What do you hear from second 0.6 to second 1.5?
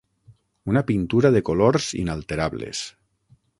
Una pintura de